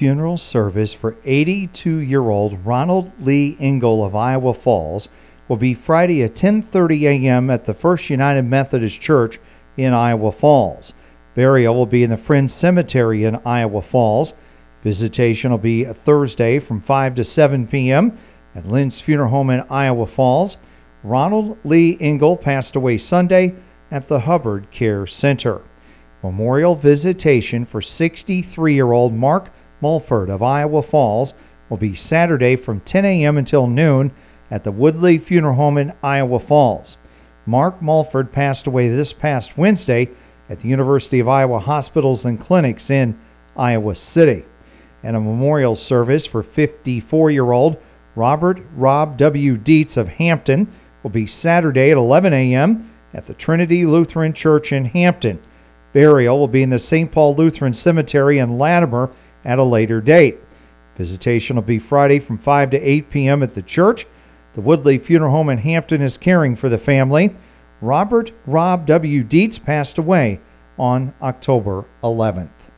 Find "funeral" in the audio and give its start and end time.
0.00-0.38, 19.02-19.28, 35.18-35.54, 64.98-65.30